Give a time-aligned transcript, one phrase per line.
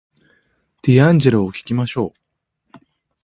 [0.81, 2.11] ディアンジェロを聞きましょ
[2.75, 2.79] う